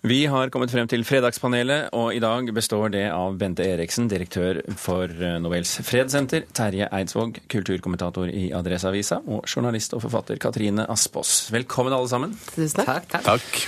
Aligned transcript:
Vi 0.00 0.26
har 0.30 0.46
kommet 0.54 0.70
frem 0.70 0.86
til 0.86 1.02
Fredagspanelet, 1.02 1.88
og 1.98 2.12
i 2.14 2.20
dag 2.22 2.46
består 2.54 2.92
det 2.94 3.08
av 3.10 3.34
Bente 3.40 3.64
Eriksen, 3.66 4.06
direktør 4.06 4.60
for 4.78 5.10
eh, 5.10 5.40
Nobels 5.42 5.72
fredssenter, 5.82 6.44
Terje 6.54 6.86
Eidsvåg, 6.94 7.40
kulturkommentator 7.50 8.30
i 8.30 8.52
Adresseavisa, 8.54 9.18
og 9.26 9.50
journalist 9.50 9.96
og 9.98 10.04
forfatter 10.04 10.38
Katrine 10.38 10.86
Aspås. 10.86 11.48
Velkommen, 11.50 11.96
alle 11.96 12.12
sammen. 12.12 12.38
Tusen 12.52 12.84
takk. 12.86 13.10
takk. 13.10 13.26
takk. 13.26 13.58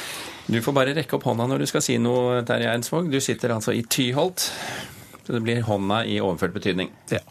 Du 0.47 0.61
får 0.63 0.79
bare 0.79 0.95
rekke 1.01 1.19
opp 1.19 1.27
hånda 1.27 1.49
når 1.51 1.65
du 1.65 1.71
skal 1.73 1.83
si 1.83 1.99
noe, 1.99 2.45
Terje 2.47 2.71
Eidsvåg. 2.77 3.11
Du 3.11 3.19
sitter 3.19 3.57
altså 3.57 3.75
i 3.75 3.83
Tyholt, 3.91 4.47
så 5.27 5.35
det 5.35 5.43
blir 5.43 5.67
hånda 5.67 6.05
i 6.07 6.21
overført 6.23 6.55
betydning. 6.55 6.95
Ja. 7.11 7.25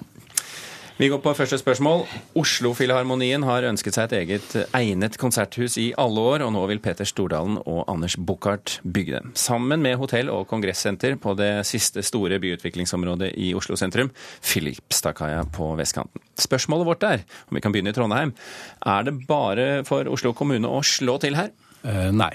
Vi 0.99 1.07
går 1.07 1.21
på 1.23 1.31
første 1.31 1.55
spørsmål. 1.55 2.01
Oslo-filharmonien 2.35 3.45
har 3.47 3.63
ønsket 3.69 3.95
seg 3.95 4.09
et 4.09 4.15
eget 4.17 4.55
egnet 4.75 5.13
konserthus 5.15 5.77
i 5.79 5.93
alle 5.95 6.19
år, 6.19 6.43
og 6.43 6.51
nå 6.51 6.63
vil 6.67 6.81
Peter 6.83 7.07
Stordalen 7.07 7.55
og 7.61 7.85
Anders 7.87 8.17
Buchardt 8.19 8.81
bygge 8.83 9.15
det. 9.15 9.31
Sammen 9.39 9.79
med 9.79 9.95
hotell 10.01 10.27
og 10.33 10.43
kongressenter 10.51 11.15
på 11.15 11.37
det 11.39 11.63
siste 11.69 12.03
store 12.03 12.41
byutviklingsområdet 12.43 13.31
i 13.39 13.53
Oslo 13.55 13.79
sentrum, 13.79 14.11
Filipstadkaia 14.43 15.45
på 15.55 15.71
vestkanten. 15.79 16.19
Spørsmålet 16.35 16.91
vårt 16.91 17.07
er, 17.07 17.23
om 17.47 17.55
vi 17.55 17.63
kan 17.63 17.71
begynne 17.71 17.95
i 17.95 17.95
Trondheim, 17.95 18.35
er 18.83 19.07
det 19.07 19.15
bare 19.31 19.69
for 19.87 20.11
Oslo 20.11 20.35
kommune 20.35 20.67
å 20.67 20.83
slå 20.83 21.15
til 21.23 21.39
her? 21.39 21.55
Uh, 21.79 22.09
nei. 22.11 22.33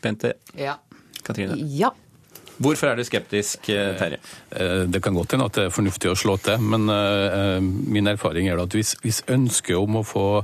Bente? 0.00 0.38
Ja. 0.56 0.80
Katrine? 1.28 1.60
Ja. 1.76 1.92
Hvorfor 2.58 2.90
er 2.90 2.98
du 2.98 3.04
skeptisk, 3.06 3.68
eh, 3.70 3.94
Terje? 3.94 4.18
Eh, 4.50 4.82
det 4.90 5.00
kan 5.02 5.14
godt 5.14 5.32
hende 5.32 5.46
at 5.46 5.54
det 5.54 5.64
er 5.68 5.74
fornuftig 5.74 6.10
å 6.10 6.16
slå 6.18 6.34
til, 6.42 6.58
men 6.58 6.88
min 7.88 8.08
erfaring 8.10 8.48
er 8.48 8.58
at 8.58 8.74
hvis, 8.74 8.96
hvis 9.02 9.22
ønsket 9.30 9.76
om 9.76 9.98
å 10.00 10.04
få 10.06 10.42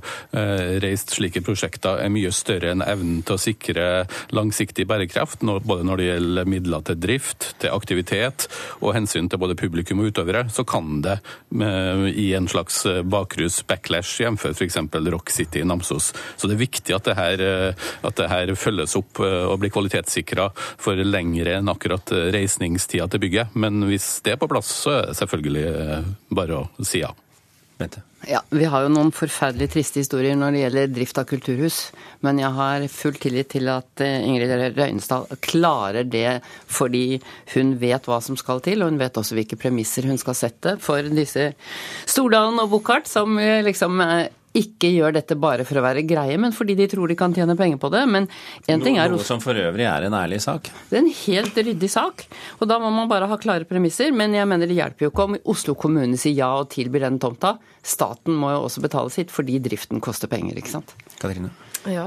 reist 0.83 1.15
slike 1.15 1.43
prosjekter 1.45 2.03
er 2.03 2.13
mye 2.13 2.31
større 2.35 2.71
enn 2.73 2.83
evnen 2.85 3.23
til 3.27 3.37
å 3.37 3.41
sikre 3.41 3.87
langsiktig 4.35 4.87
bærekraft, 4.87 5.43
både 5.43 5.87
når 5.87 6.01
det 6.01 6.06
gjelder 6.06 6.51
midler 6.51 6.84
til 6.87 6.98
drift, 7.01 7.48
til 7.62 7.75
aktivitet 7.75 8.47
og 8.81 8.95
hensyn 8.95 9.31
til 9.31 9.41
både 9.41 9.56
publikum 9.59 10.03
og 10.03 10.12
utøvere, 10.12 10.45
så 10.53 10.67
kan 10.67 11.01
det 11.05 11.19
i 11.55 12.28
en 12.37 12.49
slags 12.51 12.84
bakrus-backlash, 13.11 14.21
jf. 14.23 14.47
f.eks. 14.53 14.78
Rock 15.15 15.31
City 15.31 15.62
i 15.62 15.69
Namsos. 15.69 16.12
Så 16.37 16.51
det 16.51 16.59
er 16.59 16.65
viktig 16.65 16.97
at 16.97 17.09
det 17.09 17.17
her, 17.19 17.45
at 17.75 18.21
det 18.21 18.31
her 18.31 18.55
følges 18.59 18.97
opp 19.01 19.23
og 19.25 19.59
blir 19.62 19.73
kvalitetssikra 19.75 20.51
for 20.55 21.01
lengre 21.09 21.59
enn 21.59 21.73
akkurat 21.73 22.03
at 22.05 22.14
reisningstida 22.34 23.08
til 23.10 23.24
bygget. 23.24 23.58
Men 23.58 23.83
hvis 23.88 24.20
det 24.24 24.36
er 24.36 24.41
på 24.41 24.50
plass, 24.50 24.70
så 24.84 24.98
er 24.98 25.10
det 25.10 25.19
selvfølgelig 25.20 25.69
eh, 25.72 26.08
bare 26.34 26.62
å 26.62 26.84
si 26.84 27.05
ja. 27.05 27.12
Bente. 27.74 28.05
Ja, 28.28 28.38
Vi 28.55 28.64
har 28.70 28.84
jo 28.84 28.91
noen 28.92 29.10
forferdelig 29.12 29.66
triste 29.72 29.98
historier 29.98 30.36
når 30.38 30.55
det 30.55 30.60
gjelder 30.60 30.92
drift 30.94 31.19
av 31.19 31.27
kulturhus. 31.27 31.78
Men 32.25 32.38
jeg 32.38 32.55
har 32.55 32.84
full 32.92 33.19
tillit 33.20 33.50
til 33.50 33.69
at 33.72 34.05
eh, 34.05 34.22
Ingrid 34.22 34.77
Røynestad 34.78 35.34
klarer 35.44 36.06
det 36.06 36.38
fordi 36.70 37.19
hun 37.56 37.75
vet 37.82 38.06
hva 38.06 38.20
som 38.22 38.38
skal 38.38 38.62
til, 38.64 38.84
og 38.84 38.92
hun 38.92 39.02
vet 39.02 39.19
også 39.19 39.36
hvilke 39.36 39.58
premisser 39.60 40.06
hun 40.06 40.20
skal 40.22 40.38
sette 40.38 40.77
for 40.84 41.02
disse 41.19 41.50
Stordalen 42.06 42.62
og 42.62 42.70
Buchardt, 42.77 43.10
som 43.10 43.34
eh, 43.42 43.60
liksom 43.66 44.00
ikke 44.55 44.91
gjør 44.94 45.16
dette 45.16 45.34
bare 45.41 45.64
for 45.66 45.80
å 45.80 45.83
være 45.83 46.05
greie, 46.06 46.36
men 46.38 46.55
fordi 46.55 46.77
de 46.78 46.86
tror 46.91 47.10
de 47.10 47.16
kan 47.19 47.34
tjene 47.34 47.56
penger 47.58 47.80
på 47.83 47.91
det. 47.91 48.05
Men 48.06 48.28
en 48.70 48.84
ting 48.84 49.00
er 49.02 49.10
Noe 49.10 49.27
som 49.27 49.42
for 49.42 49.58
øvrig 49.58 49.86
er 49.91 50.06
en 50.06 50.14
ærlig 50.14 50.38
sak? 50.44 50.70
Det 50.91 50.98
er 50.98 51.02
en 51.02 51.10
helt 51.10 51.58
ryddig 51.58 51.91
sak. 51.91 52.27
Og 52.60 52.70
da 52.70 52.78
må 52.82 52.92
man 52.94 53.10
bare 53.10 53.27
ha 53.30 53.38
klare 53.41 53.66
premisser. 53.66 54.14
Men 54.14 54.36
jeg 54.36 54.47
mener 54.50 54.70
det 54.70 54.78
hjelper 54.78 55.08
jo 55.08 55.10
ikke 55.10 55.27
om 55.27 55.36
Oslo 55.50 55.75
kommune 55.78 56.19
sier 56.20 56.38
ja 56.38 56.52
og 56.60 56.70
tilbyr 56.75 57.08
den 57.08 57.19
tomta. 57.22 57.56
Staten 57.82 58.38
må 58.38 58.52
jo 58.55 58.62
også 58.69 58.84
betale 58.84 59.10
sitt 59.12 59.34
fordi 59.34 59.58
driften 59.64 60.02
koster 60.05 60.30
penger, 60.30 60.60
ikke 60.60 60.77
sant. 60.77 60.94
Katrine? 61.19 61.50
Ja, 61.91 62.06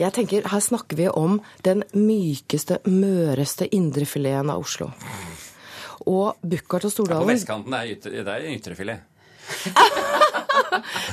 jeg 0.00 0.14
tenker 0.16 0.46
Her 0.48 0.62
snakker 0.64 0.96
vi 0.96 1.08
om 1.10 1.40
den 1.66 1.82
mykeste, 1.92 2.78
møreste 2.88 3.68
indrefileten 3.74 4.54
av 4.54 4.62
Oslo. 4.64 4.92
Og 6.08 6.38
Buchardt 6.40 6.88
og 6.88 6.94
Stordalen 6.94 7.26
ja, 7.26 7.26
På 7.26 7.34
vestkanten 7.34 7.74
er 7.76 7.92
det 7.98 8.24
er 8.24 8.48
ytrefilet. 8.54 9.04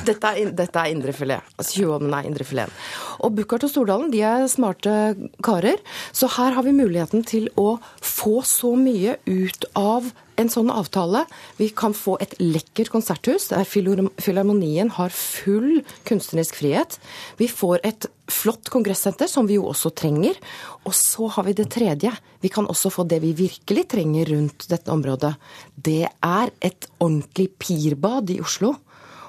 dette, 0.07 0.33
er, 0.33 0.51
dette 0.55 0.81
er 0.81 0.93
indrefilet. 0.93 1.53
Altså 1.55 1.79
Tjuvholmen 1.79 2.13
er 2.17 2.29
indrefileten. 2.29 2.83
Og 3.25 3.35
Buchardt 3.37 3.67
og 3.67 3.73
Stordalen 3.73 4.11
de 4.13 4.21
er 4.25 4.49
smarte 4.51 5.15
karer, 5.45 5.81
så 6.15 6.29
her 6.37 6.55
har 6.57 6.65
vi 6.65 6.75
muligheten 6.75 7.25
til 7.27 7.49
å 7.59 7.75
få 8.03 8.41
så 8.47 8.75
mye 8.79 9.17
ut 9.25 9.67
av 9.79 10.13
en 10.39 10.51
sånn 10.51 10.71
avtale. 10.73 11.23
Vi 11.59 11.69
kan 11.75 11.95
få 11.95 12.17
et 12.23 12.35
lekkert 12.41 12.91
konserthus 12.93 13.49
der 13.51 13.65
Filharmonien 13.67 14.91
har 14.97 15.13
full 15.15 15.81
kunstnerisk 16.07 16.59
frihet. 16.59 16.97
Vi 17.39 17.47
får 17.51 17.83
et 17.87 18.07
flott 18.31 18.69
kongressenter, 18.73 19.29
som 19.31 19.47
vi 19.47 19.59
jo 19.59 19.67
også 19.69 19.93
trenger. 19.95 20.37
Og 20.83 20.95
så 20.97 21.29
har 21.35 21.47
vi 21.47 21.55
det 21.57 21.69
tredje. 21.73 22.11
Vi 22.43 22.51
kan 22.53 22.67
også 22.71 22.91
få 22.93 23.05
det 23.07 23.21
vi 23.23 23.35
virkelig 23.37 23.87
trenger 23.95 24.33
rundt 24.33 24.67
dette 24.71 24.91
området. 24.91 25.35
Det 25.75 26.03
er 26.09 26.53
et 26.59 26.89
ordentlig 26.99 27.51
pirbad 27.61 28.33
i 28.33 28.41
Oslo. 28.43 28.75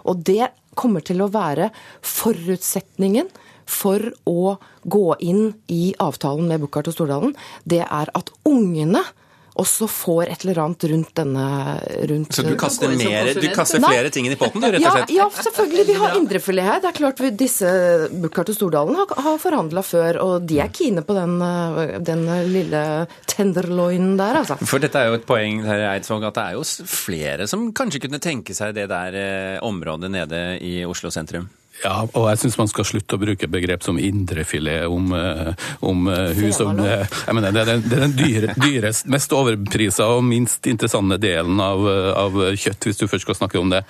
Og 0.07 0.25
det 0.29 0.53
kommer 0.79 1.05
til 1.05 1.23
å 1.25 1.31
være 1.33 1.71
forutsetningen 2.05 3.31
for 3.67 4.03
å 4.31 4.57
gå 4.87 5.07
inn 5.27 5.49
i 5.73 5.95
avtalen 6.03 6.49
med 6.51 6.63
Buchardt 6.63 6.93
og 6.93 6.97
Stordalen. 6.97 7.33
Det 7.65 7.83
er 7.83 8.13
at 8.15 8.31
ungene 8.47 9.03
også 9.57 9.89
får 9.91 10.31
et 10.33 10.45
eller 10.45 10.61
annet 10.65 10.85
rundt 10.91 11.13
denne 11.17 11.47
rundt, 12.11 12.35
Så 12.35 12.45
du 12.45 12.55
kaster, 12.61 12.93
mer, 12.99 13.31
du 13.35 13.47
kaster 13.55 13.83
flere 13.83 14.11
ting 14.15 14.29
i 14.29 14.37
potten, 14.39 14.63
du, 14.63 14.69
rett 14.75 14.85
og 14.85 14.99
slett? 14.99 15.13
Ja, 15.15 15.27
ja 15.27 15.45
selvfølgelig. 15.47 15.87
Vi 15.89 15.97
har 16.01 16.17
indrefilet 16.19 16.69
her. 16.69 16.81
Det 16.85 16.91
er 16.91 16.99
klart 16.99 17.23
vi, 17.25 17.33
disse 17.45 17.71
Buchardt 18.13 18.53
og 18.53 18.59
Stordalen 18.59 18.99
har, 19.01 19.15
har 19.27 19.41
forhandla 19.43 19.85
før, 19.87 20.21
og 20.25 20.49
de 20.49 20.61
er 20.65 20.73
kine 20.75 21.05
på 21.07 21.17
den, 21.17 21.39
den 22.07 22.25
lille 22.53 22.83
tenderloinen 23.31 24.17
der, 24.21 24.43
altså. 24.43 24.59
For 24.67 24.83
dette 24.83 25.01
er 25.01 25.11
jo 25.11 25.21
et 25.21 25.29
poeng 25.29 25.63
herr 25.67 25.89
Eidsvåg, 25.95 26.29
at 26.29 26.39
det 26.39 26.47
er 26.47 26.59
jo 26.59 26.65
flere 26.91 27.51
som 27.51 27.71
kanskje 27.77 28.03
kunne 28.07 28.23
tenke 28.23 28.57
seg 28.57 28.77
det 28.77 28.89
der 28.93 29.21
eh, 29.21 29.55
området 29.65 30.13
nede 30.13 30.43
i 30.65 30.79
Oslo 30.89 31.13
sentrum? 31.15 31.49
Ja, 31.85 32.07
og 32.07 32.27
jeg 32.31 32.41
syns 32.41 32.57
man 32.59 32.71
skal 32.71 32.87
slutte 32.89 33.17
å 33.19 33.21
bruke 33.21 33.49
begrep 33.51 33.85
som 33.85 33.99
indrefilet 34.01 34.87
om, 34.89 35.11
eh, 35.13 35.53
om 35.85 36.07
eh, 36.09 36.33
hus 36.39 36.57
som 36.57 36.79
eh, 36.81 37.05
jeg 37.05 37.37
mener, 37.37 37.53
Det 37.53 37.63
er 37.63 37.69
den, 37.69 37.83
det 37.85 37.97
er 37.99 38.05
den 38.07 38.17
dyre, 38.17 38.55
dyrest, 38.57 39.09
mest 39.13 39.35
overprisa 39.37 40.09
og 40.15 40.25
minst 40.25 40.67
interessante 40.71 41.19
delen 41.21 41.61
av, 41.61 41.85
av, 42.17 42.39
kjøtt, 42.57 42.89
hvis 42.89 43.01
du 43.01 43.07
først 43.11 43.27
skal 43.27 43.39
snakke 43.39 43.61
om 43.61 43.71
det. 43.73 43.83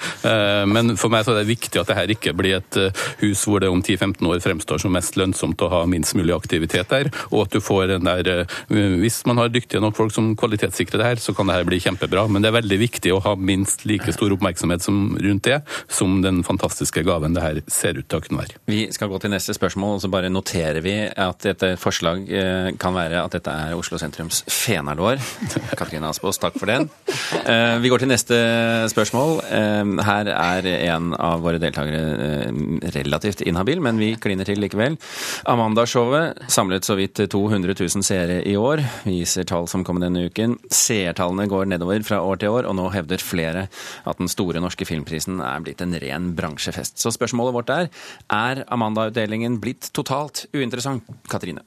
Men 0.71 0.95
for 1.01 1.13
meg 1.13 1.25
så 1.27 1.33
er 1.33 1.41
det 1.41 1.51
viktig 1.51 1.81
at 1.81 1.91
det 1.91 1.97
her 1.99 2.13
ikke 2.13 2.35
blir 2.37 2.59
et 2.59 2.79
hus 3.23 3.45
hvor 3.47 3.63
det 3.63 3.71
om 3.71 3.83
10-15 3.83 4.29
år 4.29 4.43
fremstår 4.45 4.83
som 4.83 4.95
mest 4.95 5.19
lønnsomt 5.19 5.63
å 5.63 5.71
ha 5.73 5.83
minst 5.91 6.17
mulig 6.19 6.35
aktivitet 6.35 6.91
der, 6.93 7.11
og 7.31 7.47
at 7.47 7.57
du 7.57 7.63
får 7.65 7.93
den 7.95 8.07
der 8.07 8.47
Hvis 8.69 9.21
man 9.29 9.39
har 9.41 9.51
dyktige 9.53 9.81
nok 9.83 9.97
folk 9.99 10.15
som 10.15 10.35
kvalitetssikrer 10.39 11.01
det 11.01 11.09
her, 11.11 11.23
så 11.23 11.35
kan 11.37 11.49
det 11.49 11.59
her 11.59 11.69
bli 11.69 11.81
kjempebra. 11.83 12.27
Men 12.31 12.45
det 12.45 12.51
er 12.51 12.59
veldig 12.59 12.81
viktig 12.81 13.15
å 13.15 13.23
ha 13.25 13.35
minst 13.37 13.87
like 13.89 14.13
stor 14.15 14.35
oppmerksomhet 14.37 14.85
som 14.85 15.17
rundt 15.21 15.47
det, 15.49 15.61
som 15.89 16.21
den 16.25 16.43
fantastiske 16.47 17.05
gaven 17.07 17.37
det 17.37 17.45
her 17.45 17.63
ser 17.77 17.99
ut 18.01 18.07
til 18.09 18.21
å 18.21 18.25
kunne 18.25 18.43
være. 18.43 18.61
Vi 18.71 18.81
skal 18.95 19.11
gå 19.11 19.21
til 19.23 19.33
neste 19.33 19.55
spørsmål, 19.57 19.97
og 19.97 20.03
så 20.05 20.11
bare 20.13 20.33
noterer 20.33 20.83
vi 20.85 20.95
at 21.07 21.45
dette 21.45 21.75
forslag 21.81 22.25
eh, 22.33 22.71
kan 22.81 22.97
være 22.97 23.23
at 23.23 23.37
dette 23.37 23.53
er 23.53 23.77
Oslo 23.77 24.01
sentrums 24.01 24.43
fenalår. 24.51 25.21
Katrine 25.79 26.11
Aspaas, 26.11 26.41
takk 26.43 26.59
for 26.59 26.71
den. 26.71 26.89
Eh, 27.43 27.77
vi 27.83 27.93
går 27.93 28.03
til 28.03 28.13
neste 28.13 28.39
spørsmål. 28.93 29.41
Eh, 29.47 29.93
her 30.09 30.33
er 30.33 30.71
en 30.77 31.13
av 31.15 31.45
våre 31.45 31.61
deltakere 31.63 32.51
relativt 32.97 33.45
inhabil, 33.47 33.83
men 33.85 34.01
vi 34.01 34.15
kliner 34.21 34.49
til 34.49 34.61
likevel. 34.63 34.99
Amanda-showet 35.51 36.47
samlet 36.53 36.87
så 36.87 36.97
vidt 36.99 37.21
200 37.33 37.77
000 37.77 38.07
seere 38.07 38.41
i 38.47 38.57
år, 38.59 38.83
viser 39.07 39.47
tall 39.49 39.69
som 39.71 39.85
kommer 39.87 40.07
denne 40.07 40.27
uken. 40.31 40.57
Seertallene 40.73 41.49
går 41.51 41.69
nedover 41.71 42.05
fra 42.07 42.23
år 42.25 42.41
til 42.41 42.55
år, 42.55 42.69
og 42.71 42.79
nå 42.79 42.89
hevder 42.95 43.23
flere 43.23 43.67
at 44.07 44.21
den 44.21 44.31
store 44.31 44.63
norske 44.63 44.87
filmprisen 44.89 45.41
er 45.45 45.63
blitt 45.65 45.83
en 45.85 45.97
ren 46.01 46.33
bransjefest. 46.37 46.99
Så 47.03 47.13
spørsmålet 47.15 47.57
vårt 47.57 47.66
er 47.73 47.89
er 48.33 48.63
Amanda-utdelingen 48.73 49.59
blitt 49.63 49.91
totalt 49.97 50.47
uinteressant, 50.55 51.05
Katrine? 51.31 51.63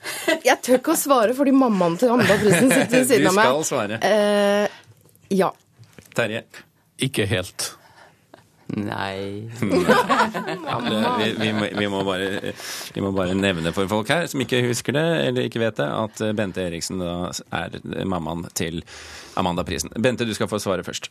Jeg 0.48 0.56
tør 0.64 0.78
ikke 0.80 0.94
å 0.94 0.98
svare 0.98 1.34
fordi 1.36 1.52
mammaen 1.56 1.98
til 2.00 2.12
Amanda-prisen 2.14 2.70
sitter 2.70 2.96
ved 3.00 3.08
siden 3.12 3.30
av 3.30 3.36
meg. 3.36 3.50
Du 3.50 3.64
skal 3.64 3.68
svare. 3.72 4.00
Eh, 4.06 4.80
ja. 5.40 5.50
Terje? 6.16 6.44
Ikke 7.00 7.26
helt. 7.30 7.72
Nei 8.76 9.48
ja, 9.60 10.76
vi, 11.18 11.32
vi, 11.38 11.52
må, 11.56 11.66
vi, 11.78 11.88
må 11.90 12.02
bare, 12.06 12.52
vi, 12.94 13.02
må, 13.02 13.10
bare, 13.16 13.34
nevne 13.34 13.74
for 13.76 13.90
folk 13.90 14.10
her 14.12 14.28
som 14.30 14.42
ikke 14.44 14.62
husker 14.68 14.94
det 14.94 15.06
eller 15.26 15.48
ikke 15.48 15.62
vet 15.62 15.80
det, 15.80 15.88
at 15.88 16.22
Bente 16.38 16.62
Eriksen 16.62 17.02
da 17.02 17.32
er 17.56 17.80
mammaen 18.06 18.46
til 18.54 18.84
Amanda-prisen. 19.40 19.92
Bente, 20.02 20.26
du 20.26 20.34
skal 20.36 20.48
få 20.50 20.58
svare 20.60 20.84
først. 20.84 21.06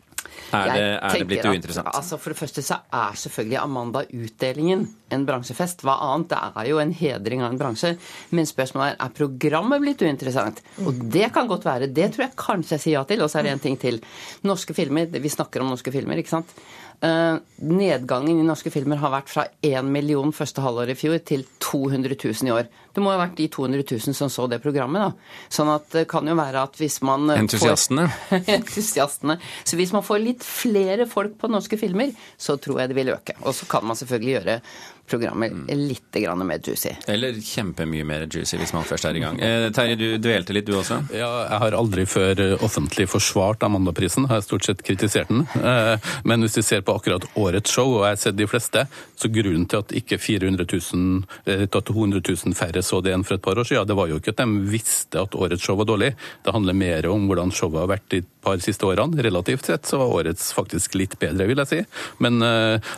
Er, 0.51 0.71
det, 0.75 0.81
er 0.99 1.13
det, 1.15 1.27
blitt 1.29 1.45
uinteressant? 1.47 1.87
At, 1.87 1.95
altså 2.01 2.19
For 2.19 2.33
det 2.33 2.39
første 2.41 2.61
så 2.65 2.77
er 2.93 3.15
selvfølgelig 3.17 3.57
Amanda-utdelingen 3.61 4.83
en 5.15 5.23
bransjefest. 5.25 5.85
Hva 5.87 5.95
annet? 6.09 6.33
Det 6.33 6.39
er 6.61 6.69
jo 6.69 6.81
en 6.83 6.91
hedring 6.93 7.41
av 7.45 7.53
en 7.53 7.61
bransje. 7.61 7.93
Men 8.35 8.49
spørsmålet 8.49 8.99
er 8.99 9.09
er 9.09 9.15
programmet 9.17 9.81
blitt 9.83 10.03
uinteressant. 10.05 10.61
Og 10.85 11.01
det 11.13 11.31
kan 11.35 11.49
godt 11.49 11.65
være. 11.65 11.89
Det 11.91 12.11
tror 12.13 12.27
jeg 12.27 12.37
kanskje 12.39 12.75
jeg 12.77 12.85
sier 12.85 12.97
ja 12.99 13.05
til. 13.09 13.23
Og 13.23 13.31
så 13.31 13.39
er 13.39 13.47
det 13.47 13.55
en 13.55 13.65
ting 13.65 13.79
til. 13.79 13.99
Norske 14.47 14.75
filmer. 14.77 15.09
Vi 15.09 15.31
snakker 15.33 15.63
om 15.63 15.73
norske 15.73 15.93
filmer, 15.93 16.21
ikke 16.21 16.37
sant. 16.37 16.53
Uh, 16.99 17.39
nedgangen 17.63 18.41
i 18.41 18.43
norske 18.43 18.71
filmer 18.73 18.99
har 18.99 19.13
vært 19.13 19.29
fra 19.31 19.45
1 19.63 19.87
million 19.87 20.33
første 20.35 20.59
halvår 20.59 20.91
i 20.91 20.95
fjor 20.99 21.21
til 21.23 21.45
200 21.63 22.17
000 22.17 22.49
i 22.49 22.51
år. 22.51 22.67
Det 22.91 23.03
må 23.03 23.13
ha 23.13 23.21
vært 23.21 23.37
de 23.37 23.45
200 23.47 23.85
000 23.87 24.17
som 24.17 24.31
så 24.33 24.47
det 24.51 24.59
programmet, 24.59 25.05
da. 25.05 25.37
Sånn 25.53 25.71
at 25.71 25.87
det 25.95 26.03
kan 26.11 26.27
jo 26.27 26.35
være 26.35 26.65
at 26.67 26.75
hvis 26.81 26.99
man 27.07 27.31
Entusiastene? 27.37 28.09
Får, 28.27 28.43
entusiastene. 28.57 29.37
Så 29.63 29.79
hvis 29.79 29.93
man 29.95 30.03
får 30.03 30.19
litt 30.25 30.43
flere 30.43 31.07
folk 31.07 31.37
på 31.39 31.51
norske 31.51 31.79
filmer, 31.79 32.11
så 32.35 32.57
tror 32.59 32.81
jeg 32.83 32.91
det 32.91 32.99
vil 32.99 33.13
øke. 33.15 33.37
Og 33.45 33.55
så 33.55 33.69
kan 33.71 33.87
man 33.87 33.99
selvfølgelig 33.99 34.35
gjøre 34.35 34.59
programmer 35.09 35.53
litt 35.75 36.19
mer 36.45 36.59
juicy. 36.63 36.91
Eller 37.07 37.37
kjempemye 37.43 38.05
mer 38.07 38.25
juicy, 38.27 38.57
hvis 38.57 38.73
man 38.73 38.85
først 38.87 39.05
er 39.09 39.17
i 39.17 39.23
gang. 39.23 39.39
Eh, 39.41 39.67
Terje, 39.75 39.97
du 39.99 40.17
dvelte 40.21 40.53
litt 40.55 40.67
du 40.67 40.75
også? 40.77 41.01
Ja, 41.13 41.29
jeg 41.49 41.61
har 41.63 41.77
aldri 41.77 42.05
før 42.09 42.41
offentlig 42.65 43.07
forsvart 43.09 43.63
Amandaprisen. 43.65 44.27
Jeg 44.27 44.35
har 44.35 44.45
stort 44.45 44.67
sett 44.67 44.83
kritisert 44.85 45.31
den. 45.31 45.45
Eh, 45.55 46.11
men 46.23 46.45
hvis 46.45 46.59
vi 46.59 46.65
ser 46.65 46.83
på 46.85 46.95
akkurat 46.97 47.25
årets 47.39 47.71
show, 47.73 47.97
og 47.97 48.05
jeg 48.05 48.17
har 48.17 48.21
sett 48.23 48.39
de 48.39 48.47
fleste, 48.49 48.85
så 49.19 49.31
grunnen 49.33 49.67
til 49.69 49.83
at 49.83 49.93
ikke 50.01 50.19
400 50.21 50.67
000, 50.93 51.23
eh, 51.45 51.65
til 51.65 51.85
200 51.91 52.23
000 52.25 52.57
færre 52.57 52.83
så 52.85 53.01
det 53.05 53.15
enn 53.15 53.25
for 53.27 53.39
et 53.39 53.45
par 53.45 53.59
år 53.59 53.67
siden, 53.67 53.81
ja, 53.81 53.87
det 53.89 53.97
var 53.99 54.11
jo 54.11 54.19
ikke 54.21 54.35
at 54.35 54.43
de 54.43 54.71
visste 54.71 55.21
at 55.21 55.37
årets 55.37 55.65
show 55.65 55.77
var 55.79 55.89
dårlig. 55.89 56.13
Det 56.45 56.55
handler 56.55 56.77
mer 56.77 57.09
om 57.11 57.27
hvordan 57.29 57.53
showet 57.55 57.83
har 57.83 57.93
vært 57.93 58.09
de 58.13 58.23
par 58.43 58.61
siste 58.63 58.87
årene. 58.87 59.19
Relativt 59.23 59.67
sett 59.67 59.89
så 59.89 59.99
var 60.01 60.15
årets 60.21 60.51
faktisk 60.55 60.95
litt 60.99 61.17
bedre, 61.19 61.47
vil 61.49 61.59
jeg 61.63 61.71
si. 61.71 61.79
Men 62.23 62.39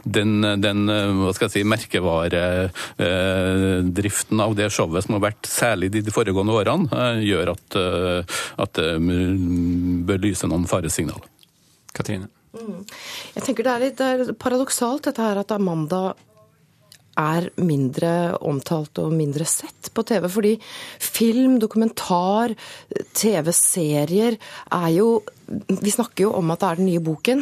den, 0.05 0.41
den 0.61 0.83
hva 0.85 1.31
skal 1.33 1.47
jeg 1.47 1.55
si, 1.55 1.63
merker 1.67 2.00
merkevaredriften 2.01 4.41
av 4.41 4.55
det 4.55 4.69
showet 4.73 5.03
som 5.05 5.13
har 5.17 5.23
vært 5.31 5.45
særlig 5.49 5.91
de 5.93 6.11
foregående 6.11 6.53
årene, 6.53 6.89
eh, 6.91 7.19
gjør 7.29 7.49
at, 7.55 7.75
eh, 7.75 8.23
at 8.57 8.73
det 8.73 8.99
bør 10.05 10.21
lyse 10.21 10.47
noen 10.47 10.67
faresignal. 10.67 11.21
Katrine? 11.93 12.27
Mm. 12.53 12.85
Jeg 13.35 13.43
tenker 13.43 13.63
det 13.63 13.71
er 13.71 13.79
litt 13.79 13.97
det 13.97 14.29
er 14.29 14.33
paradoksalt 14.33 15.03
dette 15.03 15.21
her 15.21 15.37
at 15.39 15.51
Amanda 15.51 16.13
er 17.19 17.49
mindre 17.59 18.37
omtalt 18.47 18.99
og 19.03 19.11
mindre 19.13 19.45
sett 19.45 19.89
på 19.93 20.03
TV. 20.07 20.27
Fordi 20.31 20.53
film, 20.99 21.59
dokumentar, 21.59 22.55
TV-serier 23.13 24.37
er 24.71 24.89
jo 24.95 25.21
Vi 25.51 25.91
snakker 25.91 26.23
jo 26.23 26.29
om 26.37 26.51
at 26.51 26.61
det 26.61 26.67
er 26.69 26.75
den 26.79 26.87
nye 26.87 27.03
boken. 27.03 27.41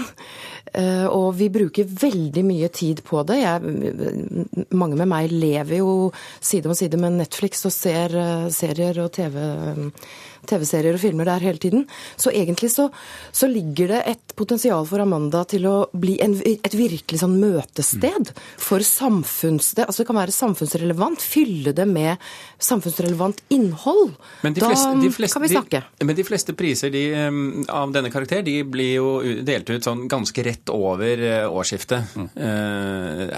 Eh, 0.74 1.06
og 1.06 1.34
vi 1.40 1.50
bruker 1.54 1.88
veldig 1.90 2.44
mye 2.46 2.70
tid 2.74 3.04
på 3.06 3.24
det. 3.28 3.40
Jeg, 3.42 4.66
mange 4.78 5.00
med 5.00 5.10
meg 5.10 5.34
lever 5.34 5.80
jo 5.82 6.10
side 6.40 6.70
om 6.70 6.78
side 6.78 7.00
med 7.02 7.20
Netflix 7.20 7.66
og 7.66 7.74
ser 7.76 8.16
eh, 8.16 8.50
serier 8.54 9.02
og 9.04 9.14
TV 9.16 9.40
TV-serier 10.50 10.96
og 10.96 11.02
filmer 11.02 11.28
der 11.30 11.44
hele 11.44 11.62
tiden. 11.62 11.86
Så 12.16 12.32
egentlig 12.36 12.72
så, 12.74 12.90
så, 13.32 13.50
ligger 13.50 13.94
det 13.94 14.02
et 14.14 14.36
potensial 14.40 14.86
for 14.88 15.02
Amanda 15.04 15.44
til 15.50 15.66
å 15.70 15.76
bli 15.94 16.18
en, 16.24 16.36
et 16.40 16.76
virkelig 16.76 17.22
sånn 17.24 17.38
møtested 17.42 18.34
for 18.62 18.86
samfunns... 18.86 19.74
Det, 19.78 19.88
altså 19.88 20.04
det 20.04 20.10
kan 20.10 20.20
være 20.20 20.36
samfunnsrelevant. 20.36 21.24
Fylle 21.24 21.74
det 21.76 21.86
med 21.90 22.30
samfunnsrelevant 22.62 23.42
innhold. 23.56 24.16
da 24.44 24.72
fleste, 25.14 25.34
kan 25.34 25.46
vi 25.46 25.52
snakke. 25.54 25.84
De, 25.98 26.08
men 26.08 26.18
de 26.18 26.28
fleste 26.28 26.56
priser 26.58 26.94
de, 26.94 27.06
av 27.68 27.94
denne 27.96 28.12
karakter 28.14 28.46
de 28.46 28.60
blir 28.64 28.94
jo 29.00 29.10
delt 29.46 29.70
ut 29.70 29.86
sånn 29.86 30.08
ganske 30.12 30.46
rett 30.46 30.59
over 30.74 31.24
eh, 31.24 31.46
årsskiftet. 31.48 32.16
Mm. 32.16 32.30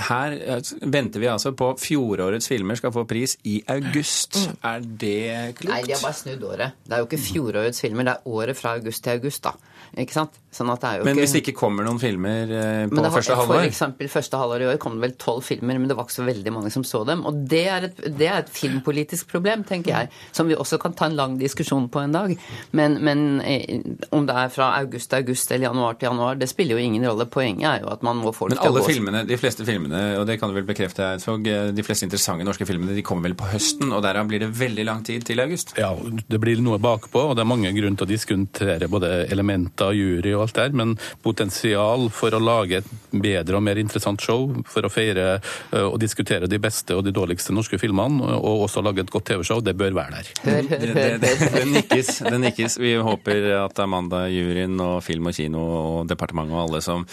Her 0.08 0.36
venter 0.82 1.22
vi 1.22 1.30
altså 1.30 1.52
på 1.58 1.72
fjorårets 1.80 2.50
filmer 2.50 2.80
skal 2.80 2.94
få 2.96 3.06
pris 3.10 3.38
i 3.48 3.60
august. 3.72 4.40
Mm. 4.42 4.58
Er 4.72 4.88
det 5.04 5.22
klokt? 5.60 5.74
Nei, 5.76 5.82
de 5.86 5.96
har 5.96 6.04
bare 6.04 6.18
snudd 6.18 6.48
året. 6.50 6.80
Det 6.86 6.96
er 6.96 7.04
jo 7.04 7.10
ikke 7.10 7.22
fjorårets 7.22 7.84
filmer, 7.86 8.08
det 8.08 8.16
er 8.18 8.34
året 8.40 8.58
fra 8.58 8.76
august 8.80 9.04
til 9.06 9.20
august, 9.20 9.46
da. 9.46 9.54
Ikke 10.00 10.16
sant? 10.16 10.38
Sånn 10.52 10.68
men 10.68 11.16
hvis 11.16 11.32
det 11.32 11.46
ikke 11.46 11.54
kommer 11.56 11.86
noen 11.88 12.00
filmer 12.02 12.50
eh, 12.52 12.82
på 12.92 13.00
har, 13.00 13.14
første 13.14 13.36
halvår? 13.40 13.62
For 13.62 13.68
eksempel 13.70 14.10
første 14.12 14.40
halvår 14.40 14.64
i 14.66 14.66
år 14.74 14.80
kom 14.84 14.98
det 14.98 15.06
vel 15.06 15.14
tolv 15.16 15.46
filmer, 15.48 15.78
men 15.80 15.88
det 15.88 15.96
var 15.96 16.10
ikke 16.10 16.18
så 16.18 16.26
veldig 16.28 16.52
mange 16.52 16.72
som 16.74 16.84
så 16.84 17.06
dem. 17.08 17.22
Og 17.28 17.38
det 17.48 17.62
er, 17.72 17.86
et, 17.88 18.02
det 18.20 18.28
er 18.28 18.42
et 18.42 18.52
filmpolitisk 18.52 19.30
problem, 19.32 19.64
tenker 19.68 19.94
jeg, 19.94 20.10
som 20.36 20.52
vi 20.52 20.58
også 20.60 20.76
kan 20.84 20.96
ta 21.00 21.08
en 21.08 21.16
lang 21.16 21.38
diskusjon 21.40 21.88
på 21.92 22.04
en 22.04 22.18
dag. 22.18 22.34
Men, 22.76 22.98
men 23.00 23.24
eh, 23.48 23.80
om 24.12 24.28
det 24.28 24.36
er 24.42 24.52
fra 24.52 24.74
august 24.82 25.14
til 25.14 25.24
august 25.24 25.56
eller 25.56 25.70
januar 25.70 25.96
til 25.96 26.10
januar, 26.10 26.36
det 26.42 26.52
spiller 26.52 26.76
jo 26.76 26.84
ingen 26.84 27.08
rolle. 27.08 27.30
Poenget 27.32 27.70
er 27.70 27.86
jo 27.86 27.94
at 27.96 28.04
man 28.04 28.20
må 28.20 28.36
folk 28.36 28.52
men 28.52 28.60
alle 28.68 28.84
filmene, 28.84 29.24
de 29.32 29.40
fleste 29.40 29.64
filmene, 29.68 30.04
og 30.20 30.28
det 30.28 30.36
kan 30.42 30.52
du 30.52 30.60
vel 30.60 30.68
bekrefte, 30.68 31.14
Eidsvåg, 31.14 31.48
eh, 31.48 31.72
de 31.72 31.88
fleste 31.88 32.10
interessante 32.10 32.48
norske 32.48 32.68
filmene 32.68 32.98
de 32.98 33.06
kommer 33.08 33.30
vel 33.30 33.38
på 33.40 33.48
høsten, 33.54 33.96
og 33.96 34.04
derav 34.04 34.28
blir 34.28 34.44
det 34.44 34.52
veldig 34.60 34.88
lang 34.92 35.08
tid 35.08 35.24
til 35.32 35.40
august? 35.48 35.78
Ja, 35.80 35.94
det 35.96 36.44
blir 36.44 36.60
noe 36.60 36.82
bakpå, 36.84 37.30
og 37.32 37.40
det 37.40 37.46
er 37.46 37.52
mange 37.56 37.72
grunner 37.80 38.04
til 38.04 38.10
å 38.10 38.12
diskutere 38.12 38.92
både 38.92 39.14
elementer, 39.32 39.81
jury 39.96 40.36
og 40.36 40.46
alt 40.46 40.60
der, 40.60 40.76
men 40.78 40.96
potensial 41.24 42.08
for 42.14 42.36
å 42.36 42.42
lage 42.42 42.82
et 42.82 42.92
bedre 43.12 43.58
og 43.60 43.66
mer 43.66 43.82
interessant 43.82 44.22
show, 44.24 44.48
for 44.70 44.86
å 44.86 44.92
feire 44.92 45.28
eh, 45.40 45.82
og 45.82 45.98
diskutere 46.02 46.50
de 46.52 46.62
beste 46.62 46.96
og 46.98 47.06
de 47.08 47.14
dårligste 47.16 47.56
norske 47.56 47.80
filmene, 47.82 48.38
og 48.38 48.68
også 48.68 48.84
lage 48.86 49.06
et 49.06 49.14
godt 49.14 49.30
TV-show, 49.32 49.64
det 49.66 49.76
bør 49.80 49.98
være 49.98 50.20
der. 50.20 50.32
Hør, 50.52 50.70
hør, 50.70 50.88
hør. 50.88 51.18
Det, 51.22 51.34
det, 51.42 51.52
det, 51.56 51.66
nikkes, 51.72 52.14
det 52.28 52.40
nikkes. 52.46 52.78
Vi 52.82 52.96
håper 53.02 53.50
at 53.62 53.80
Amanda, 53.84 54.26
juryen 54.32 54.80
og 54.84 55.02
Film 55.06 55.30
og 55.32 55.38
Kino 55.38 55.66
og 55.72 56.10
departementet 56.10 56.56
og 56.56 56.64
alle 56.66 56.82
som 56.86 57.06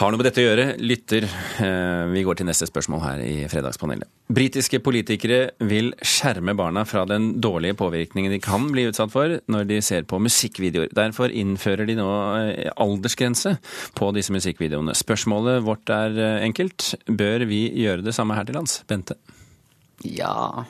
har 0.00 0.12
noe 0.12 0.20
med 0.20 0.26
dette 0.30 0.40
å 0.40 0.46
gjøre, 0.46 0.64
lytter. 0.80 1.26
Eh, 1.60 2.06
vi 2.08 2.22
går 2.24 2.38
til 2.40 2.46
neste 2.48 2.64
spørsmål 2.68 3.02
her 3.04 3.20
i 3.20 3.34
Fredagspanelet. 3.52 4.08
Britiske 4.32 4.80
politikere 4.80 5.50
vil 5.68 5.90
skjerme 6.00 6.54
barna 6.56 6.86
fra 6.88 7.02
den 7.08 7.34
dårlige 7.42 7.76
påvirkningen 7.76 8.32
de 8.32 8.40
kan 8.40 8.70
bli 8.72 8.86
utsatt 8.88 9.12
for 9.12 9.36
når 9.52 9.68
de 9.68 9.80
ser 9.84 10.08
på 10.08 10.20
musikkvideoer. 10.22 10.94
Derfor 10.96 11.34
innfører 11.34 11.88
de 11.90 11.98
nå 12.00 12.08
eh, 12.40 12.72
aldersgrense 12.80 13.58
på 13.98 14.10
disse 14.16 14.32
musikkvideoene. 14.32 14.96
Spørsmålet 14.96 15.60
vårt 15.68 15.92
er 15.92 16.16
eh, 16.16 16.40
enkelt. 16.48 16.94
Bør 17.04 17.44
vi 17.50 17.66
gjøre 17.84 18.06
det 18.06 18.16
samme 18.16 18.38
her 18.38 18.48
til 18.48 18.56
lands? 18.56 18.80
Bente? 18.88 19.18
Ja. 20.08 20.64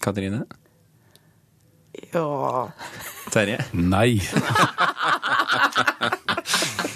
Katrine? 0.00 0.46
Ja. 2.14 2.68
Terje? 3.34 3.60
Nei. 3.76 4.16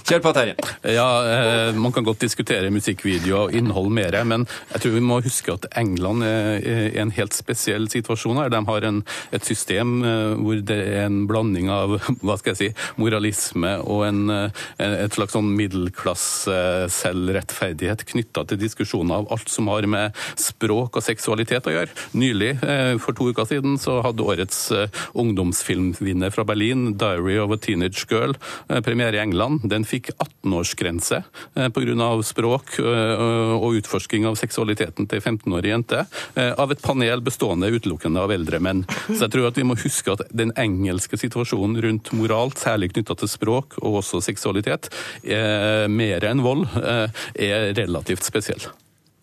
Kjør 0.09 0.23
på, 0.25 0.31
Terje. 0.33 0.55
Ja, 0.89 1.21
eh, 1.29 1.77
Man 1.77 1.93
kan 1.93 2.01
godt 2.05 2.21
diskutere 2.25 2.71
musikkvideo 2.73 3.43
og 3.43 3.53
innhold 3.53 3.91
mer, 3.93 4.25
men 4.25 4.47
jeg 4.73 4.81
tror 4.81 4.93
vi 4.95 5.01
må 5.05 5.21
huske 5.21 5.53
at 5.53 5.67
England 5.77 6.25
er 6.25 6.65
i 6.65 6.97
en 7.03 7.11
helt 7.13 7.35
spesiell 7.37 7.91
situasjon 7.93 8.39
her. 8.41 8.49
De 8.49 8.65
har 8.65 8.83
en, 8.89 9.05
et 9.37 9.45
system 9.45 10.01
eh, 10.01 10.33
hvor 10.41 10.57
det 10.65 10.81
er 10.81 11.05
en 11.05 11.29
blanding 11.29 11.69
av 11.69 12.01
hva 12.25 12.41
skal 12.41 12.55
jeg 12.55 12.61
si, 12.63 12.73
moralisme 12.97 13.85
og 13.85 14.07
en, 14.07 14.31
eh, 14.33 14.49
et 14.81 15.13
slags 15.13 15.37
sånn 15.37 15.53
middelklasse-selvrettferdighet 15.59 18.05
knytta 18.09 18.49
til 18.49 18.57
diskusjoner 18.65 19.21
av 19.21 19.29
alt 19.37 19.49
som 19.53 19.69
har 19.69 19.85
med 19.85 20.17
språk 20.41 20.97
og 20.97 21.05
seksualitet 21.05 21.69
å 21.69 21.77
gjøre. 21.77 21.93
Nylig, 22.17 22.57
for 23.05 23.13
to 23.13 23.29
uker 23.29 23.45
siden, 23.51 23.77
så 23.77 24.01
hadde 24.07 24.25
årets 24.25 24.73
ungdomsfilmvinner 25.19 26.31
fra 26.33 26.45
Berlin, 26.49 26.97
'Diary 26.97 27.37
of 27.45 27.53
a 27.53 27.61
Teenage 27.61 28.09
Girl', 28.09 28.41
premiere 28.87 29.19
i 29.21 29.23
England. 29.27 29.69
Den 29.69 29.85
fikk 29.85 29.98
fikk 29.99 30.13
18-årsgrense 30.17 31.23
eh, 31.55 31.69
pga. 31.75 32.09
språk 32.23 32.79
eh, 32.79 33.59
og 33.59 33.79
utforsking 33.81 34.27
av 34.29 34.39
seksualiteten 34.39 35.09
til 35.11 35.23
15-årige 35.23 35.75
jenter 35.75 36.05
eh, 36.35 36.53
av 36.55 36.73
et 36.73 36.83
panel 36.83 37.23
bestående 37.25 37.71
utelukkende 37.73 38.23
av 38.23 38.33
eldre 38.35 38.61
menn. 38.63 38.85
Så 39.09 39.25
jeg 39.27 39.35
tror 39.35 39.51
at 39.51 39.59
vi 39.59 39.67
må 39.67 39.79
huske 39.79 40.15
at 40.15 40.27
den 40.31 40.55
engelske 40.59 41.19
situasjonen 41.19 41.81
rundt 41.83 42.13
moral, 42.17 42.55
særlig 42.59 42.93
knytta 42.95 43.19
til 43.19 43.31
språk 43.31 43.79
og 43.83 44.01
også 44.03 44.21
seksualitet, 44.25 44.91
mer 45.23 46.25
enn 46.27 46.43
vold, 46.45 46.67
er 46.79 47.73
relativt 47.77 48.27
spesiell. 48.27 48.69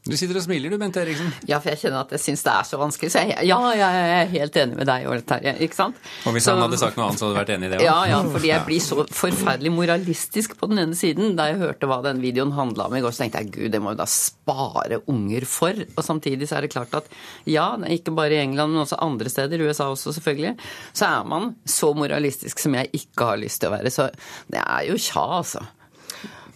Du 0.05 0.13
sitter 0.13 0.37
og 0.37 0.43
smiler 0.45 0.69
du, 0.69 0.77
Bente 0.77 0.99
Eriksen. 1.01 1.31
Ja, 1.49 1.57
for 1.57 1.71
jeg 1.71 1.79
kjenner 1.81 2.03
at 2.03 2.11
jeg 2.13 2.21
syns 2.21 2.43
det 2.45 2.51
er 2.51 2.65
så 2.69 2.77
vanskelig. 2.77 3.07
Så 3.09 3.23
jeg, 3.25 3.39
ja, 3.49 3.55
jeg 3.73 4.09
er 4.13 4.27
helt 4.35 4.57
enig 4.61 4.77
med 4.77 4.85
deg, 4.85 5.07
Terje. 5.25 5.53
Ikke 5.65 5.77
sant? 5.79 5.97
Og 6.29 6.35
hvis 6.35 6.45
så, 6.45 6.53
han 6.53 6.61
hadde 6.61 6.77
sagt 6.77 6.99
noe 6.99 7.07
annet, 7.07 7.17
så 7.17 7.25
hadde 7.25 7.33
du 7.33 7.39
vært 7.39 7.51
enig 7.55 7.65
i 7.65 7.71
det 7.71 7.79
òg? 7.79 7.85
Ja, 7.87 7.95
ja, 8.11 8.19
fordi 8.35 8.51
jeg 8.51 8.65
blir 8.67 8.83
så 8.85 8.99
forferdelig 9.09 9.71
moralistisk 9.73 10.53
på 10.59 10.69
den 10.69 10.83
ene 10.83 10.99
siden. 10.99 11.33
Da 11.39 11.47
jeg 11.49 11.57
hørte 11.63 11.89
hva 11.89 11.97
den 12.05 12.21
videoen 12.21 12.53
handla 12.53 12.85
om 12.85 12.99
i 12.99 13.01
går, 13.01 13.17
så 13.17 13.23
tenkte 13.23 13.41
jeg 13.41 13.51
gud, 13.55 13.71
det 13.73 13.81
må 13.81 13.95
jo 13.95 14.01
da 14.03 14.07
spare 14.13 15.01
unger 15.09 15.49
for. 15.49 15.81
Og 15.87 16.05
samtidig 16.05 16.51
så 16.51 16.59
er 16.59 16.67
det 16.67 16.73
klart 16.77 16.93
at 17.01 17.09
ja, 17.49 17.71
ikke 17.97 18.13
bare 18.13 18.37
i 18.37 18.43
England, 18.43 18.77
men 18.77 18.85
også 18.85 19.01
andre 19.01 19.33
steder, 19.33 19.65
USA 19.65 19.89
også 19.89 20.13
selvfølgelig, 20.19 20.53
så 20.93 21.09
er 21.09 21.33
man 21.33 21.55
så 21.65 21.95
moralistisk 21.97 22.61
som 22.61 22.77
jeg 22.77 22.93
ikke 23.01 23.33
har 23.33 23.41
lyst 23.41 23.65
til 23.65 23.73
å 23.73 23.77
være. 23.79 23.97
Så 23.97 24.11
det 24.53 24.61
er 24.61 24.85
jo 24.91 25.01
tja, 25.01 25.25
altså. 25.41 25.65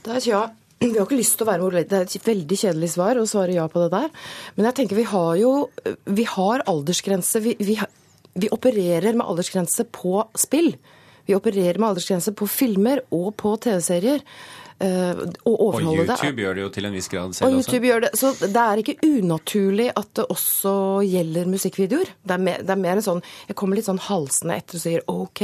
Det 0.05 0.19
er 0.19 0.27
tja. 0.29 0.47
Vi 0.79 0.93
har 0.95 1.03
ikke 1.03 1.19
lyst 1.19 1.35
til 1.35 1.43
å 1.43 1.49
være 1.49 1.63
moralister. 1.65 2.05
Det 2.05 2.15
er 2.15 2.21
et 2.21 2.29
veldig 2.29 2.57
kjedelig 2.61 2.91
svar 2.93 3.19
å 3.19 3.25
svare 3.27 3.55
ja 3.55 3.65
på 3.71 3.81
det 3.83 3.89
der. 3.91 4.13
Men 4.55 4.69
jeg 4.69 4.77
tenker 4.79 4.99
vi 4.99 5.09
har 5.11 5.33
jo 5.39 5.51
Vi 6.05 6.27
har 6.35 6.63
aldersgrense. 6.71 7.41
Vi, 7.43 7.57
vi, 7.59 7.75
vi 8.39 8.51
opererer 8.55 9.17
med 9.17 9.27
aldersgrense 9.27 9.85
på 9.91 10.23
spill. 10.39 10.71
Vi 11.27 11.35
opererer 11.35 11.77
med 11.77 11.91
aldersgrense 11.91 12.33
på 12.33 12.47
filmer 12.49 13.03
og 13.13 13.33
på 13.37 13.53
TV-serier. 13.61 14.23
Uh, 14.79 15.25
og, 15.43 15.55
og 15.59 15.81
YouTube 15.83 16.05
det. 16.07 16.29
gjør 16.39 16.53
det 16.55 16.61
jo 16.63 16.69
til 16.71 16.87
en 16.87 16.93
viss 16.95 17.09
grad 17.11 17.33
selv 17.35 17.49
og 17.49 17.57
YouTube 17.57 17.81
også. 17.81 17.87
Gjør 17.89 18.03
det, 18.05 18.11
så 18.15 18.29
det 18.39 18.61
er 18.61 18.79
ikke 18.79 18.95
unaturlig 19.03 19.89
at 19.91 20.13
det 20.15 20.25
også 20.31 20.73
gjelder 21.03 21.49
musikkvideoer. 21.51 22.13
Det 22.23 22.37
er 22.37 22.45
mer, 22.45 22.63
det 22.63 22.71
er 22.77 22.79
mer 22.79 23.01
en 23.01 23.05
sånn 23.09 23.19
Jeg 23.49 23.57
kommer 23.59 23.75
litt 23.75 23.89
sånn 23.89 23.99
halsende 24.05 24.55
etter 24.55 24.79
og 24.79 24.85
sier 24.85 25.03
OK. 25.11 25.43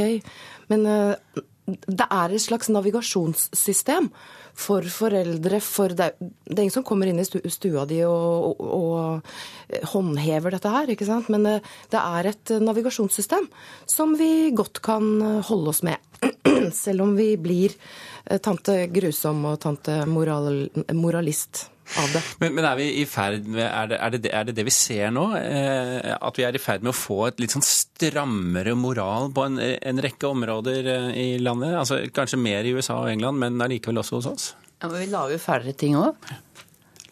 Men 0.72 0.88
uh, 0.88 1.44
det 1.68 2.08
er 2.08 2.32
et 2.32 2.46
slags 2.46 2.72
navigasjonssystem 2.72 4.08
for 4.56 4.86
foreldre, 4.88 5.60
for 5.60 5.92
det, 5.92 6.08
er, 6.16 6.30
ingen 6.56 6.72
som 6.72 6.84
kommer 6.86 7.10
inn 7.10 7.20
i 7.20 7.26
stua 7.26 7.84
di 7.88 8.00
og, 8.08 8.56
og, 8.56 8.64
og 8.64 9.84
håndhever 9.92 10.56
dette 10.56 10.72
her, 10.72 10.92
ikke 10.94 11.08
sant. 11.08 11.28
Men 11.32 11.44
det, 11.44 11.56
det 11.92 12.00
er 12.00 12.30
et 12.32 12.54
navigasjonssystem 12.64 13.50
som 13.90 14.16
vi 14.18 14.50
godt 14.56 14.80
kan 14.86 15.42
holde 15.50 15.74
oss 15.74 15.84
med. 15.86 16.00
Selv 16.74 17.06
om 17.06 17.14
vi 17.18 17.32
blir 17.40 17.76
tante 18.42 18.80
grusom 18.90 19.44
og 19.52 19.60
tante 19.62 20.00
moral, 20.10 20.66
moralist 20.96 21.68
av 21.94 22.12
det. 22.12 22.22
Men, 22.38 22.54
men, 22.54 22.66
er 22.66 22.78
vi 22.78 22.86
i 23.00 23.04
ferd 23.08 23.46
med 23.50 23.64
er 23.66 23.90
det, 23.90 23.98
er, 23.98 24.14
det, 24.16 24.30
er 24.34 24.48
det, 24.48 24.54
det 24.58 24.64
vi 24.66 24.74
ser 24.74 25.12
nå? 25.14 25.26
Eh, 25.38 26.10
at 26.16 26.38
vi 26.38 26.46
er 26.46 26.56
i 26.56 26.62
ferd 26.62 26.86
med 26.86 26.92
å 26.92 26.98
få 26.98 27.20
et 27.28 27.42
litt 27.42 27.54
sånn 27.54 27.64
strammere 27.66 28.74
moral 28.78 29.30
på 29.34 29.46
en, 29.46 29.60
en 29.60 30.02
rekke 30.02 30.30
områder 30.30 30.90
eh, 30.94 31.10
i 31.22 31.28
landet? 31.42 31.76
Altså 31.78 32.02
Kanskje 32.14 32.40
mer 32.42 32.66
i 32.66 32.74
USA 32.76 32.98
og 33.04 33.12
England, 33.12 33.40
men 33.42 33.62
allikevel 33.62 34.02
også 34.02 34.20
hos 34.20 34.30
oss? 34.32 34.48
Ja, 34.80 34.90
men 34.90 34.98
Vi 35.04 35.10
lager 35.12 35.42
færre 35.42 35.76
ting 35.78 35.96
òg. 35.98 36.32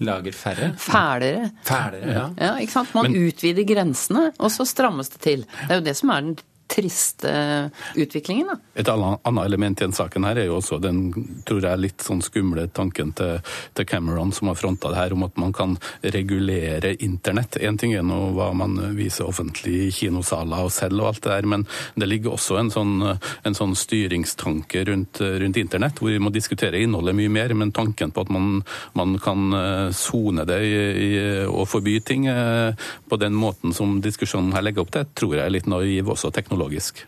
Lager 0.04 0.34
færre? 0.34 0.72
Fælere. 0.80 1.52
Fælere, 1.64 2.16
ja. 2.16 2.24
ja 2.40 2.54
ikke 2.62 2.74
sant? 2.74 2.96
Man 2.96 3.12
men, 3.12 3.28
utvider 3.28 3.66
grensene, 3.68 4.26
og 4.40 4.50
så 4.52 4.66
strammes 4.68 5.12
det 5.14 5.22
til. 5.22 5.46
Det 5.62 5.70
er 5.70 5.80
jo 5.80 5.86
det 5.86 5.96
som 6.00 6.10
er 6.12 6.26
den 6.26 6.34
triste 6.66 7.70
utviklingen. 7.94 8.46
Da. 8.46 8.56
Et 8.74 8.88
annet 8.88 9.44
element 9.44 9.80
i 9.80 9.84
den 9.84 9.92
saken 9.94 10.24
her 10.26 10.38
er 10.40 10.48
jo 10.48 10.58
også 10.58 10.80
den 10.82 11.12
tror 11.46 11.64
jeg, 11.64 11.80
litt 11.80 12.04
sånn 12.04 12.22
skumle 12.24 12.66
tanken 12.74 13.12
til, 13.16 13.38
til 13.76 13.88
Cameron 13.88 14.32
som 14.34 14.50
har 14.50 14.58
fronta 14.58 14.90
det 14.92 14.98
her, 14.98 15.14
om 15.14 15.26
at 15.26 15.36
man 15.40 15.52
kan 15.54 15.76
regulere 16.02 16.94
internett. 17.04 17.58
Én 17.60 17.78
ting 17.80 17.94
er 17.94 18.04
nå 18.06 18.20
hva 18.36 18.50
man 18.56 18.78
viser 18.96 19.28
offentlig 19.28 19.74
i 19.88 19.92
kinosaler 19.94 20.64
og 20.64 20.72
selv 20.74 21.04
og 21.04 21.12
alt 21.12 21.22
det 21.24 21.34
der, 21.34 21.48
men 21.54 21.66
det 22.00 22.08
ligger 22.08 22.34
også 22.34 22.58
en 22.60 22.72
sånn, 22.74 22.94
en 23.04 23.58
sånn 23.58 23.76
styringstanke 23.78 24.84
rundt, 24.88 25.20
rundt, 25.20 25.60
internett, 25.60 26.00
hvor 26.00 26.10
vi 26.10 26.22
må 26.22 26.32
diskutere 26.34 26.80
innholdet 26.82 27.16
mye 27.18 27.32
mer, 27.32 27.54
men 27.54 27.74
tanken 27.76 28.12
på 28.14 28.24
at 28.24 28.32
man, 28.34 28.64
man 28.98 29.16
kan 29.22 29.58
eh, 29.58 29.88
sone 29.94 30.46
det 30.48 30.58
i, 30.64 30.74
i, 31.04 31.12
og 31.46 31.68
forby 31.70 31.98
ting 32.04 32.26
eh, 32.30 32.74
på 33.08 33.20
den 33.20 33.36
måten 33.38 33.74
som 33.76 34.00
diskusjonen 34.04 34.54
her 34.56 34.64
legger 34.66 34.84
opp 34.84 34.94
til, 34.96 35.06
tror 35.14 35.36
jeg 35.36 35.44
er 35.44 35.54
litt 35.54 35.70
naiv 35.70 36.10
også 36.14 36.32
teknologisk 36.34 36.53
teknologisk. 36.54 37.06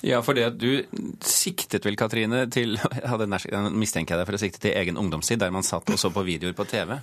Ja, 0.00 0.20
for 0.22 0.34
det 0.34 0.44
at 0.44 0.56
du 0.60 0.84
siktet 1.24 1.84
vel, 1.86 1.96
Katrine, 1.96 2.44
til 2.52 2.76
ja, 3.02 3.62
mistenker 3.72 4.14
jeg 4.14 4.20
deg 4.20 4.28
for 4.28 4.36
å 4.36 4.42
sikte 4.42 4.60
til 4.60 4.76
egen 4.76 4.98
ungdomstid, 5.00 5.40
der 5.40 5.50
man 5.50 5.64
satt 5.64 5.88
og 5.90 5.98
så 5.98 6.10
på 6.12 6.24
videoer 6.26 6.52
på 6.54 6.66
TV? 6.68 6.98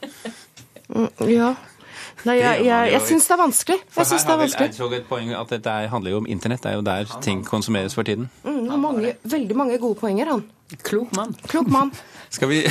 Mm, 0.93 1.09
ja. 1.31 1.55
Nei, 2.27 2.35
jeg, 2.37 2.65
jeg, 2.67 2.91
jeg 2.91 3.01
syns 3.07 3.25
det 3.25 3.33
er 3.33 3.39
vanskelig. 3.39 3.79
Jeg 3.95 4.05
syns 4.05 4.25
det 4.27 4.33
er 4.33 4.39
vanskelig. 4.43 4.69
Eidsvåg 4.69 4.93
et 4.99 5.07
poeng 5.09 5.31
at 5.33 5.53
dette 5.55 5.75
handler 5.89 6.13
jo 6.13 6.21
om 6.21 6.27
internett. 6.29 6.61
Det 6.61 6.69
er 6.69 6.77
jo 6.77 6.85
der 6.85 7.15
ting 7.25 7.41
konsumeres 7.47 7.95
for 7.97 8.05
tiden. 8.05 8.29
Mm, 8.45 8.69
mange, 8.83 9.15
veldig 9.23 9.57
mange 9.57 9.79
gode 9.81 9.97
poenger, 10.03 10.35
han. 10.35 10.45
Klok 10.85 11.15
mann. 11.17 11.33
Klok 11.49 11.71
mann. 11.71 11.89
Skal 12.29 12.51
vi 12.51 12.61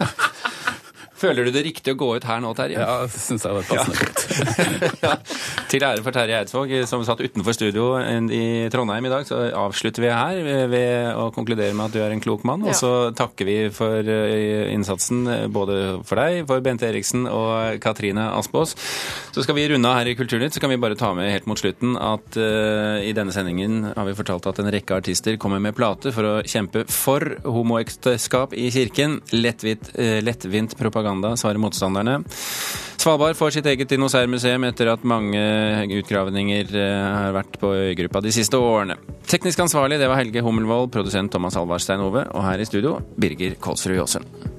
Føler 1.22 1.46
du 1.46 1.52
det 1.54 1.62
riktig 1.68 1.94
å 1.94 1.98
gå 1.98 2.08
ut 2.18 2.24
her 2.26 2.40
nå, 2.42 2.50
Terje? 2.58 2.80
Ja, 2.82 3.04
det 3.06 3.20
syns 3.22 3.44
jeg 3.46 3.54
var 3.54 3.68
passende. 3.68 4.08
ja. 5.06 5.12
Til 5.70 5.84
ære 5.86 6.02
for 6.02 6.16
Terje 6.16 6.40
Eidsvåg, 6.40 6.72
som 6.90 7.04
satt 7.06 7.22
utenfor 7.22 7.54
studio 7.54 7.92
i 8.02 8.66
Trondheim 8.72 9.06
i 9.06 9.12
dag, 9.12 9.26
så 9.28 9.38
avslutter 9.60 10.02
vi 10.02 10.10
her 10.10 10.68
ved 10.72 11.12
å 11.14 11.28
konkludere 11.34 11.76
med 11.78 11.86
at 11.86 11.94
du 11.94 12.00
er 12.02 12.14
en 12.14 12.22
klok 12.22 12.42
mann. 12.48 12.66
Og 12.66 12.74
så 12.74 13.12
takker 13.16 13.46
vi 13.46 13.56
for 13.74 14.02
eh, 14.02 14.72
innsatsen 14.72 15.22
både 15.54 15.78
for 16.08 16.18
deg, 16.18 16.42
for 16.50 16.64
Bente 16.64 16.88
Eriksen 16.88 17.28
og 17.30 17.78
Katrine 17.84 18.26
Aspaas. 18.34 18.74
Så 19.32 19.46
skal 19.46 19.56
vi 19.60 19.68
runde 19.70 19.88
av 19.88 20.00
her 20.00 20.10
i 20.10 20.16
Kulturnytt, 20.18 20.56
så 20.56 20.64
kan 20.64 20.74
vi 20.74 20.80
bare 20.82 20.98
ta 20.98 21.12
med 21.16 21.30
helt 21.30 21.46
mot 21.50 21.60
slutten 21.60 21.94
at 22.00 22.34
uh, 22.40 22.98
i 22.98 23.14
denne 23.16 23.32
sendingen 23.34 23.92
har 23.92 24.08
vi 24.08 24.16
fortalt 24.18 24.50
at 24.50 24.58
en 24.60 24.70
rekke 24.74 24.98
artister 24.98 25.38
kommer 25.40 25.62
med 25.62 25.76
plate 25.78 26.12
for 26.14 26.26
å 26.26 26.34
kjempe 26.42 26.84
for 26.90 27.36
homoekteskap 27.46 28.56
i 28.58 28.68
kirken. 28.74 29.20
Lettvint, 29.32 29.94
uh, 29.94 30.18
lettvint 30.24 30.74
propaganda 30.80 31.11
propaganda, 31.12 31.36
svarer 31.36 31.58
motstanderne. 31.58 32.22
Svalbard 32.96 33.36
får 33.36 33.50
sitt 33.50 33.66
eget 33.66 33.90
dinosaurmuseum 33.90 34.64
etter 34.64 34.92
at 34.92 35.04
mange 35.04 35.40
utgravninger 35.98 36.70
eh, 36.70 37.02
har 37.02 37.34
vært 37.34 37.58
på 37.58 37.72
øygruppa 37.74 38.22
de 38.22 38.32
siste 38.32 38.56
årene. 38.56 38.96
Teknisk 39.26 39.58
ansvarlig 39.60 39.98
det 39.98 40.08
var 40.08 40.20
Helge 40.20 40.42
Hummelvold, 40.42 40.92
produsent 40.92 41.32
Thomas 41.32 41.56
Alvarstein 41.56 42.00
Ove, 42.00 42.28
og 42.30 42.46
her 42.46 42.62
i 42.62 42.68
studio 42.68 43.00
Birger 43.18 43.58
Kolsrud 43.60 43.98
Jåsund. 43.98 44.51